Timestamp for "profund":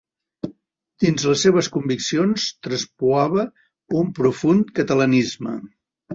4.23-4.75